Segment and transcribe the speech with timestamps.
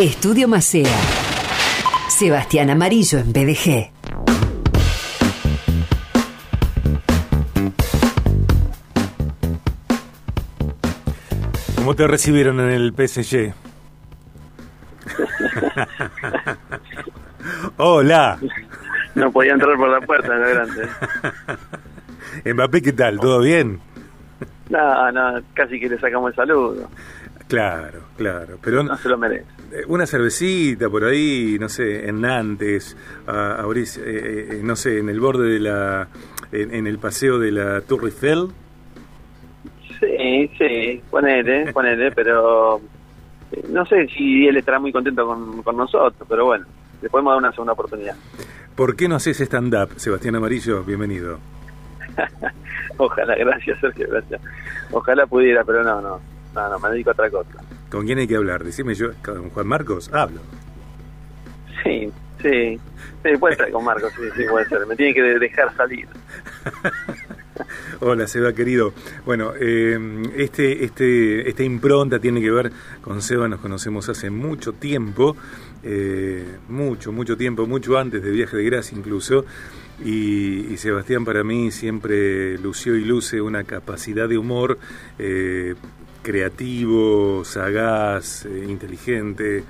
[0.00, 0.88] Estudio Macea.
[2.08, 3.90] Sebastián Amarillo en BDG.
[11.76, 13.52] ¿Cómo te recibieron en el PSG?
[17.76, 18.38] Hola.
[19.14, 20.88] No podía entrar por la puerta, era grande.
[22.54, 23.20] Mbappé, ¿qué tal?
[23.20, 23.80] ¿Todo bien?
[24.70, 26.88] No, no, casi que le sacamos el saludo.
[27.50, 29.44] Claro, claro, pero no se lo merece.
[29.72, 32.96] Eh, una cervecita por ahí, no sé, en Nantes,
[33.26, 36.06] a, eh, eh, no sé, en el borde de la,
[36.52, 38.50] en, el paseo de la Tour Eiffel.
[39.98, 42.80] Sí, sí, ponele, ponele, pero
[43.68, 46.66] no sé si él estará muy contento con, con nosotros, pero bueno,
[47.02, 48.14] le podemos dar una segunda oportunidad.
[48.76, 50.84] ¿Por qué no haces stand-up, Sebastián Amarillo?
[50.84, 51.40] Bienvenido.
[52.96, 54.40] Ojalá, gracias Sergio, gracias.
[54.92, 56.20] Ojalá pudiera, pero no, no,
[56.54, 57.50] no, no, me dedico a otra cosa.
[57.90, 58.64] ¿Con quién hay que hablar?
[58.64, 60.40] Decime yo, con Juan Marcos, hablo.
[61.82, 62.78] Sí, sí,
[63.22, 64.86] sí, puede ser con Marcos, sí, sí, puede ser.
[64.86, 66.08] Me tiene que dejar salir.
[68.00, 68.94] Hola, Seba querido.
[69.26, 69.98] Bueno, eh,
[70.36, 72.72] este, este, esta impronta tiene que ver
[73.02, 75.36] con Seba, nos conocemos hace mucho tiempo,
[75.82, 79.44] eh, mucho, mucho tiempo, mucho antes de Viaje de Gracia incluso.
[80.02, 84.78] Y, Sebastián para mí siempre lució y luce una capacidad de humor
[85.18, 85.74] eh,
[86.22, 89.64] creativo, sagaz, inteligente,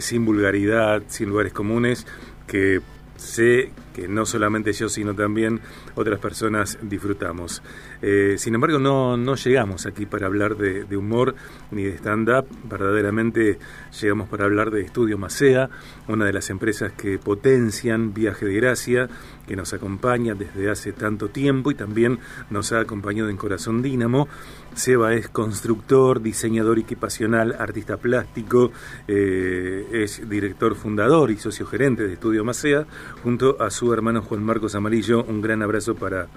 [0.00, 2.06] sin vulgaridad, sin lugares comunes,
[2.46, 2.80] que
[3.16, 5.60] sé que no solamente yo, sino también
[5.94, 7.62] otras personas disfrutamos.
[8.00, 11.34] Eh, sin embargo, no, no llegamos aquí para hablar de, humor
[11.70, 13.58] ni de stand-up, verdaderamente
[14.00, 15.70] llegamos para hablar de Estudio Macea,
[16.08, 19.08] una de las empresas que potencian Viaje de Gracia,
[19.46, 22.18] que nos acompaña desde hace tanto tiempo y también
[22.50, 24.28] nos ha acompañado en Corazón Dínamo.
[24.74, 28.72] Seba es constructor, diseñador equipacional, artista plástico,
[29.06, 32.86] eh, es director fundador y socio gerente de Estudio Macea,
[33.22, 35.24] junto a su hermano Juan Marcos Amarillo.
[35.24, 36.28] Un gran abrazo para,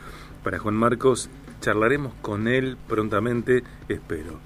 [0.44, 1.30] para Juan Marcos.
[1.61, 4.39] Charlaremos con él prontamente, espero.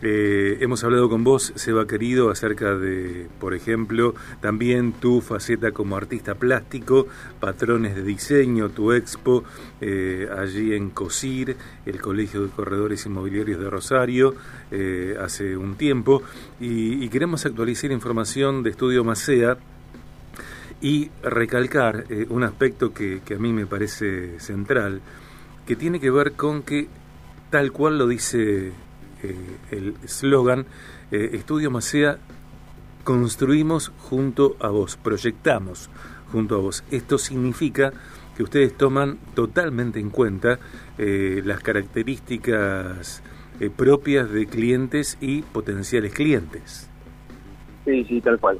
[0.00, 5.96] Eh, hemos hablado con vos, Seba querido, acerca de, por ejemplo, también tu faceta como
[5.96, 7.08] artista plástico,
[7.40, 9.42] patrones de diseño, tu expo
[9.80, 14.34] eh, allí en COSIR, el Colegio de Corredores Inmobiliarios de Rosario,
[14.70, 16.22] eh, hace un tiempo,
[16.60, 19.56] y, queremos actualizar información de Estudio Macea
[20.80, 25.00] y recalcar un aspecto que, a mí me parece central,
[25.66, 26.88] que tiene que ver con que,
[27.50, 28.72] tal cual lo dice
[29.22, 30.66] eh, el eslogan
[31.10, 32.18] eh, Estudio Macea,
[33.04, 35.90] construimos junto a vos, proyectamos
[36.30, 36.84] junto a vos.
[36.90, 37.92] Esto significa
[38.36, 40.58] que ustedes toman totalmente en cuenta
[40.96, 43.22] eh, las características
[43.76, 46.88] propias de clientes y potenciales clientes.
[47.88, 48.58] Sí, sí, tal cual,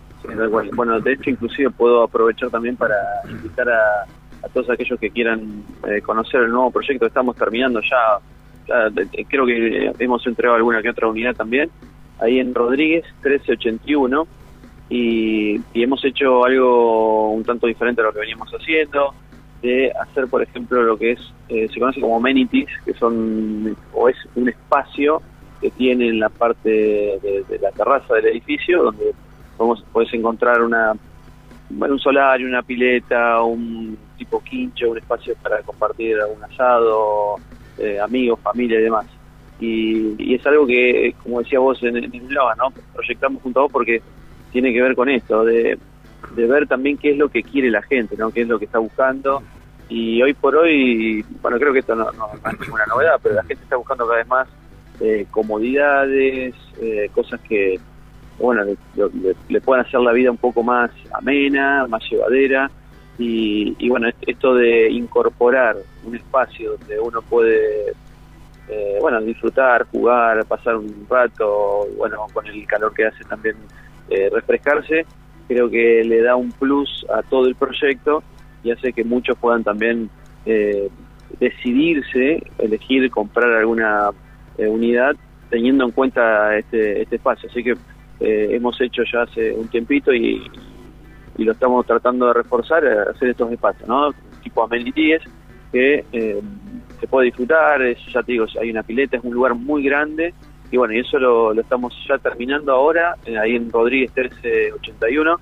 [0.74, 2.94] Bueno, de hecho, inclusive puedo aprovechar también para
[3.28, 4.06] invitar a,
[4.54, 5.64] todos aquellos que quieran
[6.02, 8.18] conocer el nuevo proyecto estamos terminando ya
[9.28, 11.68] creo que hemos entregado alguna que otra unidad también,
[12.20, 14.26] ahí en Rodríguez 1381,
[14.88, 19.12] y, y hemos hecho algo un tanto diferente a lo que veníamos haciendo,
[19.60, 24.08] de hacer, por ejemplo, lo que es eh, se conoce como amenities, que son, o
[24.08, 25.20] es un espacio
[25.60, 29.12] que tiene en la parte de, la terraza del edificio, donde
[29.56, 30.94] podemos, puedes encontrar una
[31.70, 37.36] un solar, una pileta, un tipo quincho, un espacio para compartir un asado,
[37.78, 39.06] eh, amigos, familia y demás.
[39.60, 42.72] Y, es algo que, como decía vos en, blog, ¿no?
[42.94, 44.00] proyectamos junto a vos porque
[44.52, 45.78] tiene que ver con esto, de,
[46.34, 48.30] ver también qué es lo que quiere la gente, ¿no?
[48.30, 49.42] qué es lo que está buscando.
[49.90, 53.62] Y hoy por hoy, bueno, creo que esto no, es ninguna novedad, pero la gente
[53.64, 54.48] está buscando cada vez más
[55.00, 57.78] eh, comodidades, eh, cosas que,
[58.38, 58.64] bueno,
[59.48, 62.70] le, puedan hacer la vida un poco más amena, más llevadera.
[63.20, 67.92] Y, bueno, esto de incorporar un espacio donde uno puede
[68.68, 73.56] eh, bueno, disfrutar, jugar, pasar un rato, bueno, con el calor que hace también
[74.10, 75.06] eh, refrescarse,
[75.48, 78.22] creo que le da un plus a todo el proyecto
[78.62, 80.10] y hace que muchos puedan también
[80.44, 80.88] eh,
[81.40, 84.10] decidirse, elegir comprar alguna
[84.58, 85.16] unidad
[85.50, 87.48] teniendo en cuenta este, este espacio.
[87.48, 87.76] Así que
[88.20, 90.42] hemos hecho ya hace un tiempito y,
[91.38, 94.12] y lo estamos tratando de reforzar, eh, hacer estos espacios, ¿no?
[94.42, 95.22] Tipo amenities
[95.72, 96.40] que eh,
[97.00, 100.34] se puede disfrutar, es, ya te digo, hay una pileta, es un lugar muy grande
[100.70, 105.36] y bueno, y eso lo, estamos ya terminando ahora, eh, ahí en Rodríguez 1381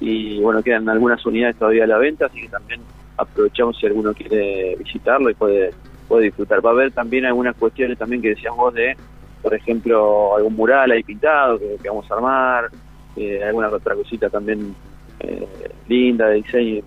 [0.00, 2.80] y bueno, quedan algunas unidades todavía a la venta, así que también
[3.16, 5.70] aprovechamos si alguno quiere visitarlo y puede,
[6.12, 6.62] puede disfrutar.
[6.62, 8.94] Va a haber también algunas cuestiones también que decíamos de,
[9.40, 12.70] por ejemplo, algún mural ahí pintado que, vamos a armar,
[13.16, 14.74] eh, alguna otra cosita también
[15.20, 15.48] eh,
[15.88, 16.82] linda de diseño,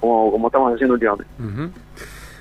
[0.00, 1.30] como, como estamos haciendo últimamente.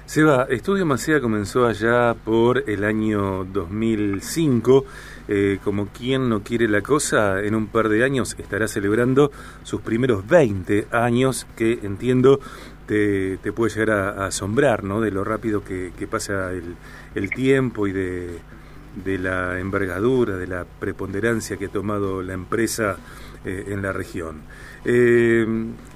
[0.08, 4.86] Seba, Estudio Macea comenzó allá por el año 2005.
[5.30, 9.30] Eh, como quien no quiere la cosa, en un par de años estará celebrando
[9.64, 12.40] sus primeros 20 años, que entiendo
[12.88, 15.02] te, puede llegar a, asombrar, ¿no?
[15.02, 18.40] De lo rápido que, pasa el, tiempo y de,
[19.04, 22.98] de, la envergadura, de la preponderancia que ha tomado la empresa
[23.46, 24.42] eh, en la región.
[24.86, 25.46] Eh,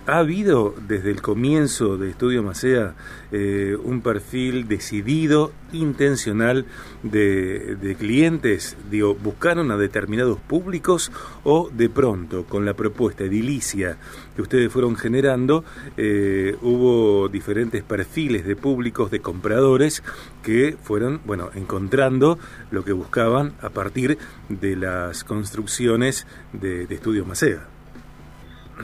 [0.07, 2.95] ¿Ha habido desde el comienzo de Estudio Macea
[3.31, 6.65] eh, un perfil decidido, intencional
[7.03, 8.75] de, clientes?
[8.89, 11.11] Digo, ¿buscaron a determinados públicos
[11.43, 13.97] o de pronto, con la propuesta edilicia
[14.35, 15.63] que ustedes fueron generando,
[15.97, 20.01] eh, hubo diferentes perfiles de públicos, de compradores,
[20.41, 22.39] que fueron, bueno, encontrando
[22.71, 24.17] lo que buscaban a partir
[24.49, 27.67] de las construcciones de, de Estudio Macea?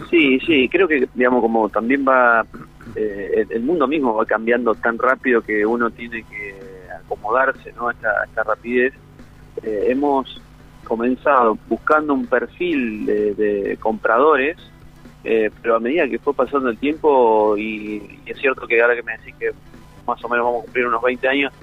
[0.10, 2.46] Sí, sí, creo que, digamos, como también va,
[2.96, 6.56] eh, el, mundo mismo va cambiando tan rápido que uno tiene que
[7.06, 7.90] acomodarse, ¿no?
[7.90, 8.94] A esta, rapidez.
[9.64, 10.42] Eh, hemos
[10.84, 14.58] comenzado buscando un perfil de, compradores,
[15.24, 19.04] eh, pero a medida que fue pasando el tiempo, y, es cierto que ahora que
[19.04, 19.52] me decís que
[20.06, 21.54] más o menos vamos a cumplir unos 20 años,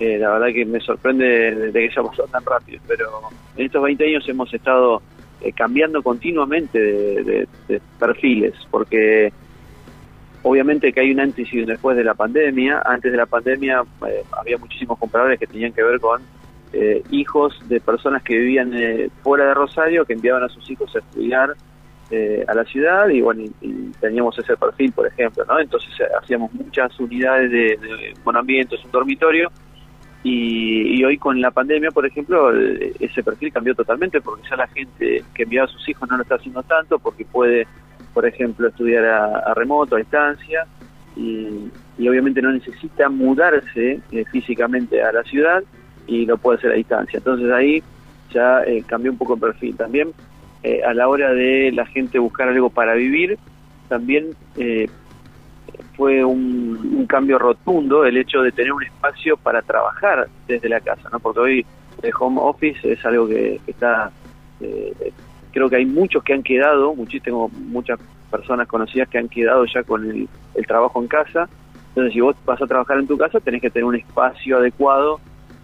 [0.00, 1.24] la verdad que me sorprende
[1.54, 3.20] de que haya pasado tan rápido, pero
[3.56, 5.00] en estos 20 años hemos estado
[5.44, 7.48] eh, cambiando continuamente de,
[7.98, 9.32] perfiles, porque
[10.42, 12.82] obviamente que hay un antes y un después de la pandemia.
[12.84, 16.22] Antes de la pandemia eh, había muchísimos compradores que tenían que ver con
[16.72, 18.72] eh, hijos de personas que vivían
[19.22, 21.54] fuera de Rosario, que enviaban a sus hijos a estudiar
[22.46, 25.58] a la ciudad y bueno, y, teníamos ese perfil, por ejemplo, ¿no?
[25.58, 25.90] Entonces
[26.22, 28.14] hacíamos muchas unidades de, de
[28.70, 29.50] es un dormitorio
[30.24, 35.24] y, hoy con la pandemia, por ejemplo, ese perfil cambió totalmente porque ya la gente
[35.34, 37.66] que enviaba a sus hijos no lo está haciendo tanto porque puede,
[38.14, 40.66] por ejemplo, estudiar a, remoto, a distancia,
[41.16, 41.68] y,
[42.08, 45.62] obviamente no necesita mudarse eh, físicamente a la ciudad
[46.06, 47.18] y lo puede hacer a distancia.
[47.18, 47.82] Entonces ahí
[48.32, 49.76] ya eh, cambió un poco el perfil.
[49.76, 50.12] También
[50.62, 53.38] eh, a la hora de la gente buscar algo para vivir,
[53.88, 54.30] también
[55.96, 61.08] fue un, cambio rotundo el hecho de tener un espacio para trabajar desde la casa,
[61.12, 61.20] ¿no?
[61.20, 61.66] Porque hoy
[62.02, 64.10] el home office es algo que, está,
[64.60, 65.12] eh,
[65.52, 69.82] creo que hay muchos que han quedado, tengo muchas personas conocidas que han quedado ya
[69.82, 70.28] con el,
[70.66, 71.48] trabajo en casa,
[71.88, 75.20] entonces si vos vas a trabajar en tu casa tenés que tener un espacio adecuado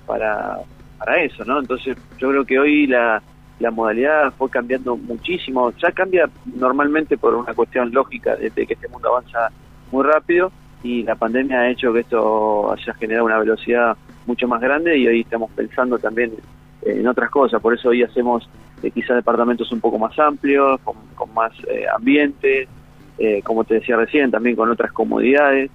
[0.06, 0.58] para,
[0.98, 1.60] para eso, ¿no?
[1.60, 3.22] Entonces yo creo que hoy la,
[3.58, 8.88] la modalidad fue cambiando muchísimo, ya cambia normalmente por una cuestión lógica de que este
[8.88, 9.50] mundo avanza
[9.90, 10.52] muy rápido
[10.82, 13.96] y la pandemia ha hecho que esto haya generado una velocidad
[14.26, 16.32] mucho más grande y hoy estamos pensando también
[16.82, 18.48] en otras cosas, por eso hoy hacemos
[18.82, 20.96] eh, quizás departamentos un poco más amplios, con,
[21.34, 22.68] más eh, ambiente,
[23.18, 25.70] eh, como te decía recién, también con otras comodidades.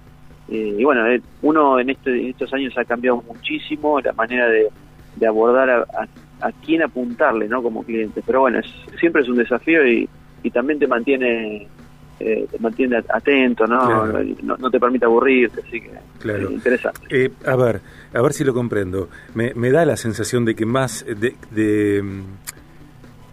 [0.48, 1.04] y bueno,
[1.42, 4.70] uno en, este, estos años ha cambiado muchísimo la manera de,
[5.26, 5.86] abordar a,
[6.40, 7.62] a, quién apuntarle ¿no?
[7.62, 8.60] como cliente, pero bueno,
[8.98, 10.08] siempre es un desafío y,
[10.42, 11.66] y también te mantiene
[12.20, 14.06] eh, te mantiene atento, ¿no?
[14.06, 14.70] ¿no?
[14.70, 16.50] te permite aburrirte, así que claro.
[16.50, 17.00] interesante.
[17.10, 17.80] Eh, a ver,
[18.12, 19.08] a ver si lo comprendo.
[19.34, 22.02] Me, me da la sensación de que más de, de,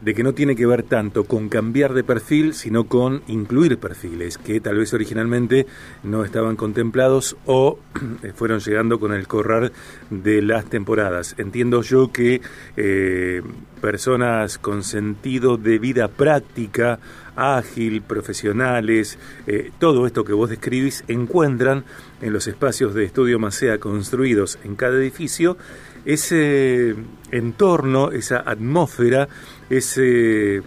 [0.01, 4.37] de, que no tiene que ver tanto con cambiar de perfil, sino con incluir perfiles
[4.37, 5.67] que tal vez originalmente
[6.03, 7.79] no estaban contemplados o
[8.35, 9.71] fueron llegando con el correr
[10.09, 11.35] de las temporadas.
[11.37, 12.41] Entiendo yo que
[12.77, 13.41] eh,
[13.81, 16.99] personas con sentido de vida práctica,
[17.35, 19.17] ágil, profesionales,
[19.47, 21.83] eh, todo esto que vos describís, encuentran
[22.21, 25.57] en los espacios de estudio Macea construidos en cada edificio
[26.05, 26.95] ese
[27.31, 29.27] entorno, esa atmósfera,
[29.69, 30.61] ese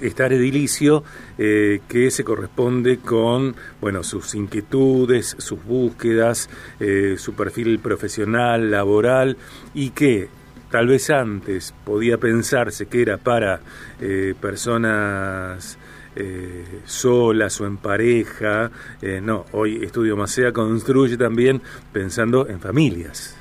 [0.00, 1.02] estar edilicio
[1.38, 6.48] eh, que se corresponde con bueno sus inquietudes, sus búsquedas,
[6.78, 9.36] eh, su perfil profesional, laboral
[9.74, 10.28] y que
[10.70, 13.60] tal vez antes podía pensarse que era para
[14.00, 15.78] eh, personas
[16.20, 18.70] eh, solas o en pareja.
[19.00, 23.37] Eh, no, hoy Estudio Macea construye también pensando en familias.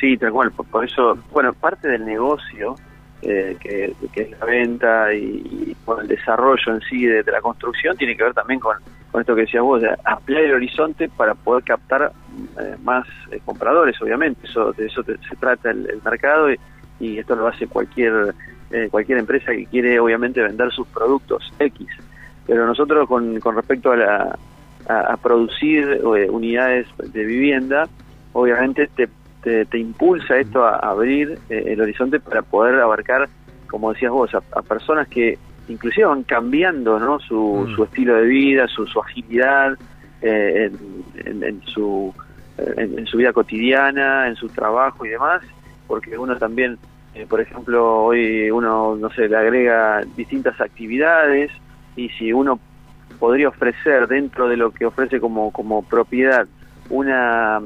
[0.00, 0.52] Sí, tal cual.
[0.52, 2.76] Por, eso, bueno, parte del negocio,
[3.20, 8.34] que, es la venta y, el desarrollo en sí de, la construcción, tiene que ver
[8.34, 8.76] también con,
[9.10, 12.12] con esto que decías vos, de ampliar el horizonte para poder captar
[12.60, 14.46] eh, más eh, compradores, obviamente.
[14.46, 16.50] Eso, de eso se trata el, mercado
[17.00, 18.34] y, esto lo hace cualquier
[18.70, 21.86] eh, cualquier empresa que quiere, obviamente, vender sus productos X.
[22.46, 24.38] Pero nosotros, con, con respecto a, la,
[24.88, 27.88] a, producir unidades de vivienda,
[28.32, 29.08] obviamente te,
[29.42, 33.28] te, impulsa esto a abrir el horizonte para poder abarcar,
[33.68, 37.20] como decías vos, a, personas que inclusive van cambiando ¿no?
[37.20, 37.74] su, mm.
[37.74, 39.78] su estilo de vida, su, su agilidad
[40.20, 40.70] eh,
[41.24, 42.12] en, su,
[42.56, 45.42] en, su vida cotidiana, en su trabajo y demás,
[45.86, 46.78] porque uno también,
[47.14, 51.50] eh, por ejemplo, hoy uno, no sé, le agrega distintas actividades
[51.96, 52.58] y si uno
[53.18, 56.46] podría ofrecer dentro de lo que ofrece como, como propiedad
[56.90, 57.60] una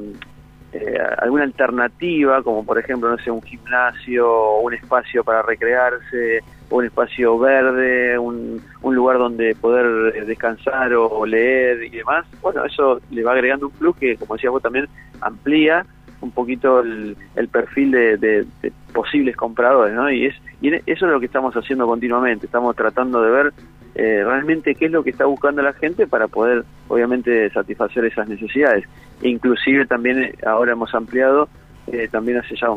[0.73, 6.39] eh, alguna alternativa, como por ejemplo, no sé, un gimnasio, un espacio para recrearse,
[6.71, 13.23] un espacio verde, un, lugar donde poder descansar o, leer y demás, bueno, eso le
[13.23, 14.87] va agregando un plus que, como decías vos también,
[15.21, 15.85] amplía
[16.21, 17.15] un poquito el,
[17.51, 18.47] perfil de,
[18.93, 20.09] posibles compradores, ¿no?
[20.09, 23.53] Y, es, y eso es lo que estamos haciendo continuamente, estamos tratando de ver
[23.95, 28.27] eh, realmente qué es lo que está buscando la gente para poder, obviamente, satisfacer esas
[28.27, 28.85] necesidades.
[29.23, 31.49] Inclusive también eh, ahora hemos ampliado,
[31.87, 32.69] eh, también hace ya,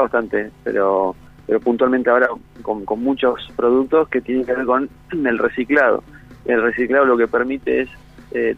[0.00, 2.28] bastante, pero pero puntualmente ahora
[2.62, 6.04] con, con muchos productos que tienen que ver con el reciclado.
[6.44, 7.88] El reciclado lo que permite es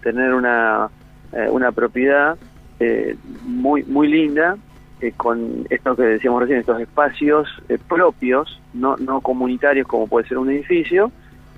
[0.00, 0.88] tener una,
[1.50, 2.38] una propiedad
[3.42, 4.56] muy muy linda
[5.16, 7.48] con esto que decíamos recién, estos espacios
[7.88, 11.10] propios, no, no comunitarios como puede ser un edificio,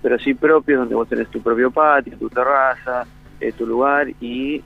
[0.02, 3.04] pero sí propios, donde vos tenés tu propio patio, tu terraza,
[3.40, 4.62] eh, tu lugar y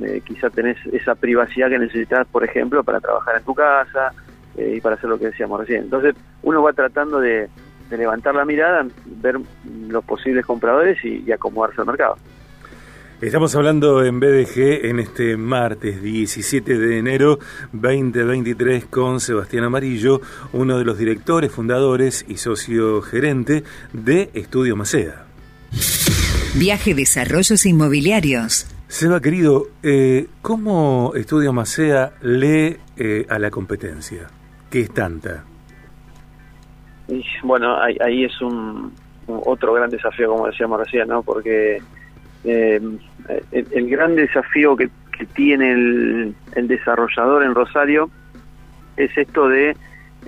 [0.00, 4.12] eh, eh, quizá tenés esa privacidad que necesitas, por ejemplo, para trabajar en tu casa
[4.58, 5.84] y para hacer lo que decíamos recién.
[5.84, 7.48] Entonces, uno va tratando de,
[7.90, 9.38] levantar la mirada, ver
[9.88, 12.16] los posibles compradores y acomodarse al mercado.
[13.20, 17.38] Estamos hablando en BDG en este martes 17 de enero
[17.72, 20.20] 2023 con Sebastián Amarillo,
[20.52, 25.24] uno de los directores, fundadores y socio gerente de Estudio Macea.
[26.56, 28.75] Viaje Desarrollos Inmobiliarios.
[28.88, 34.28] Seba, querido, eh, ¿cómo Estudio Macea lee eh, a la competencia?
[34.70, 35.44] ¿Qué es tanta?
[37.42, 38.92] bueno, ahí, es un,
[39.26, 41.22] otro gran desafío, como decíamos recién, ¿no?
[41.22, 41.80] Porque
[42.44, 42.80] eh,
[43.52, 44.88] el, gran desafío que,
[45.34, 46.34] tiene el,
[46.68, 48.10] desarrollador en Rosario
[48.96, 49.76] es esto de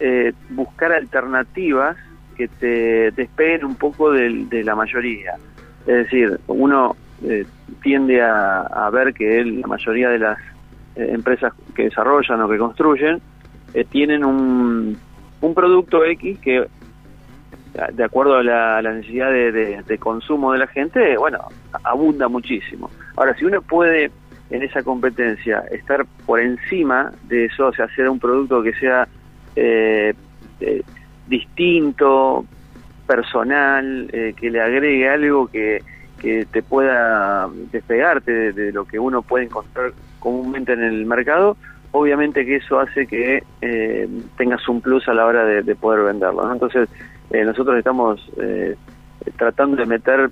[0.00, 1.96] eh, buscar alternativas
[2.36, 5.34] que te despeguen un poco de, la mayoría.
[5.80, 7.46] Es decir, uno eh,
[7.82, 10.38] tiende a, ver que la mayoría de las
[10.96, 13.20] eh, empresas que desarrollan o que construyen
[13.90, 14.96] tienen un,
[15.54, 16.66] producto X que
[17.92, 21.38] de acuerdo a la, necesidad de, consumo de la gente, bueno,
[21.84, 22.90] abunda muchísimo.
[23.16, 24.10] Ahora, si uno puede
[24.50, 29.06] en esa competencia estar por encima de eso, o sea, hacer un producto que sea
[29.54, 30.14] eh,
[30.60, 30.82] eh,
[31.26, 32.46] distinto,
[33.06, 35.82] personal, eh, que le agregue algo que,
[36.18, 41.56] que te pueda despegarte de, lo que uno puede encontrar comúnmente en el mercado,
[41.92, 43.42] obviamente que eso hace que
[44.36, 46.52] tengas un plus a la hora de, poder venderlo.
[46.52, 46.88] Entonces,
[47.30, 48.76] eh, nosotros estamos eh,
[49.36, 50.30] tratando de meter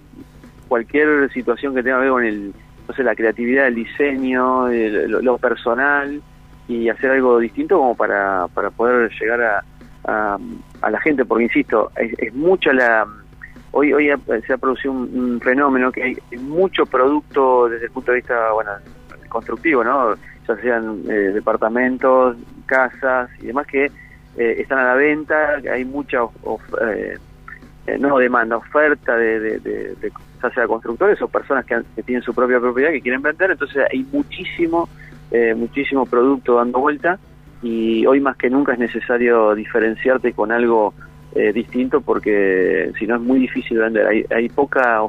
[0.68, 2.52] cualquier situación que tenga que ver con el,
[2.88, 6.20] no sé, la creatividad, el diseño, lo, personal
[6.68, 9.64] y hacer algo distinto como para, para poder llegar a,
[10.06, 13.06] a, la gente, porque insisto, es, mucha la...
[13.78, 14.10] Hoy, hoy
[14.46, 18.70] se ha producido un, fenómeno que hay mucho producto desde el punto de vista, bueno,
[19.28, 20.14] constructivo, ¿no?
[20.48, 26.20] Ya sean eh, departamentos, casas y demás que eh, están a la venta, hay mucha
[26.88, 27.18] eh,
[27.86, 32.58] eh, no demanda, oferta de, de, ya sea constructores o personas que, tienen su propia
[32.58, 34.88] propiedad que quieren vender, entonces hay muchísimo,
[35.54, 37.18] muchísimo producto dando vuelta
[37.60, 40.94] y hoy más que nunca es necesario diferenciarte con algo
[41.54, 45.00] distinto porque si no es muy difícil vender, hay, hay poca,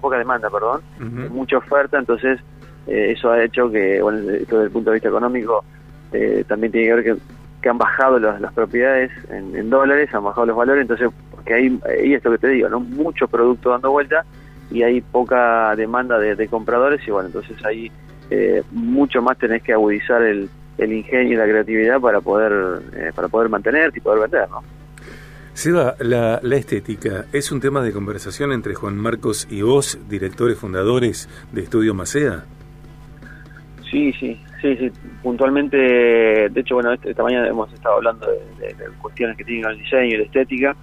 [0.00, 0.82] poca demanda, perdón,
[1.30, 2.40] mucha oferta, entonces
[2.86, 5.64] eso ha hecho que, bueno, desde el punto de vista económico,
[6.46, 7.16] también tiene que ver que
[7.62, 12.12] que han bajado las, propiedades en, dólares, han bajado los valores, entonces, porque hay, y
[12.12, 12.80] esto que te digo, ¿no?
[12.80, 14.24] Mucho producto dando vuelta
[14.70, 17.90] y hay poca demanda de, compradores y bueno, entonces ahí
[18.30, 23.28] eh, mucho más tenés que agudizar el, ingenio y la creatividad para poder, eh, para
[23.28, 24.62] poder mantenerte y poder vender, ¿no?
[25.54, 30.58] Seba, la, la estética es un tema de conversación entre Juan Marcos y vos, directores
[30.58, 32.44] fundadores de Estudio Macea.
[33.90, 34.90] Sí, sí, sí, sí,
[35.22, 39.78] puntualmente, de hecho, bueno, este, esta mañana hemos estado hablando de, cuestiones que tienen el
[39.78, 40.76] diseño y la estética.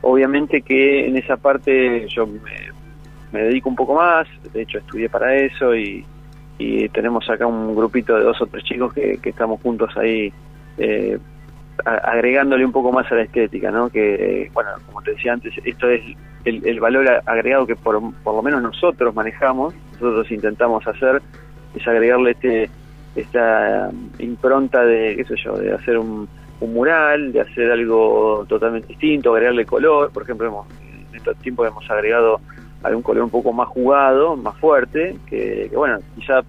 [0.00, 5.34] Obviamente que en esa parte yo me, dedico un poco más, de hecho estudié para
[5.36, 6.06] eso y,
[6.94, 10.32] tenemos acá un grupito de dos o tres chicos que, estamos juntos ahí
[10.78, 11.18] eh,
[11.84, 13.88] agregándole un poco más a la estética, ¿no?
[13.90, 16.02] Que, bueno, como te decía antes, esto es
[16.44, 21.22] el, valor agregado que por, por lo menos nosotros manejamos, nosotros intentamos hacer
[21.74, 22.70] es agregarle este
[23.16, 26.28] esta impronta de, qué sé yo, de hacer un,
[26.60, 31.88] mural, de hacer algo totalmente distinto, agregarle color, por ejemplo, hemos, en estos tiempos hemos
[31.90, 32.40] agregado
[32.82, 36.40] algún color un poco más jugado, más fuerte, que, bueno, quizá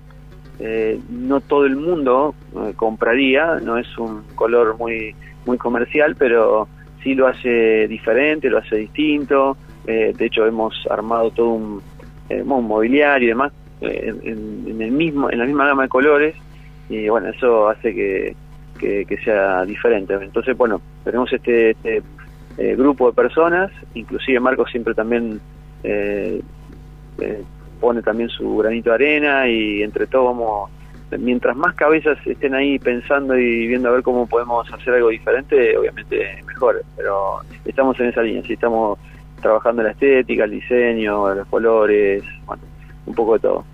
[0.59, 6.67] eh, no todo el mundo eh, compraría, no es un color muy, muy comercial, pero
[7.03, 9.57] sí lo hace diferente, lo hace distinto.
[9.85, 11.81] de hecho, hemos armado todo un,
[12.29, 16.35] un mobiliario y demás en, el mismo, en la misma gama de colores
[16.89, 18.35] y bueno, eso hace que,
[18.79, 20.13] que, sea diferente.
[20.13, 22.03] Entonces, bueno, tenemos este, este
[22.57, 25.39] eh, grupo de personas, inclusive Marcos siempre también
[25.83, 26.41] eh,
[27.19, 27.43] eh,
[27.85, 30.71] pone también su granito de arena y entre todos vamos,
[31.19, 35.77] mientras más cabezas estén ahí pensando y viendo a ver cómo podemos hacer algo diferente,
[35.77, 38.97] obviamente mejor, pero estamos en esa línea, sí, estamos
[39.39, 42.63] trabajando la estética, el diseño, los colores, bueno,
[43.05, 43.65] un poco de todo.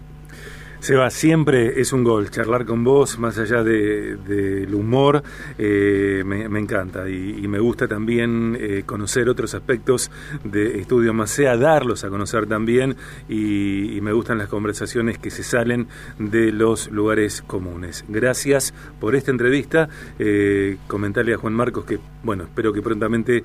[0.82, 2.32] Seba, siempre es un gol.
[2.32, 5.22] Charlar con vos, más allá del de, humor,
[5.60, 7.08] eh, me, encanta.
[7.08, 10.10] Y, me gusta también eh, conocer otros aspectos
[10.44, 12.96] de Estudio Macea, darlos a conocer también.
[13.30, 18.04] Y, me gustan las conversaciones que se salen de los lugares comunes.
[18.08, 23.44] Gracias por esta entrevista, eh, comentarle a Juan Marcos que, bueno, espero que prontamente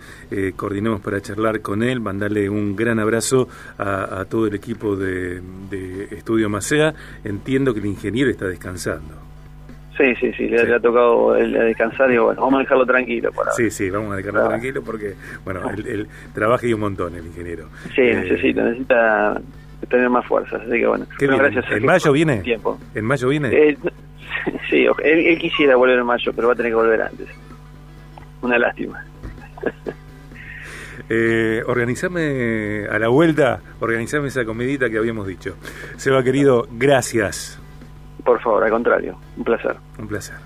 [0.57, 6.05] coordinemos para charlar con él, mandarle un gran abrazo a, todo el equipo de, de
[6.13, 6.95] Estudio Macea
[7.27, 9.15] entiendo que el ingeniero está descansando.
[9.97, 13.33] Sí, sí, sí, le, ha tocado el, descansar y bueno, vamos a dejarlo tranquilo.
[13.33, 13.53] Para...
[13.53, 17.69] Sí, sí, vamos a dejarlo tranquilo porque, bueno, él, trabaja y un montón el ingeniero.
[17.95, 19.41] Sí, eh, necesita, necesita
[19.89, 21.07] tener más fuerzas, así que bueno.
[21.19, 21.65] gracias.
[21.71, 22.39] ¿En mayo viene?
[22.39, 22.79] Tiempo.
[22.95, 23.49] ¿En mayo viene?
[23.49, 23.79] Eh,
[24.71, 27.29] sí, él, quisiera volver en mayo, pero va a tener que volver antes.
[28.43, 29.03] Una lástima.
[31.09, 35.57] Eh, organizame a la vuelta, organizame esa comidita que habíamos dicho.
[35.97, 37.61] Seba, querido, gracias.
[38.25, 39.77] Por favor, al contrario, un placer.
[39.99, 40.37] Un placer.